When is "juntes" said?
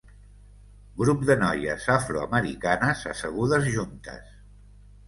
3.79-4.39